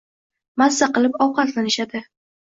[0.61, 2.03] mazza qilib ovqatlanishadi